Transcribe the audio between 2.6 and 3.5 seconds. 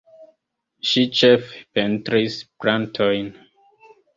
plantojn.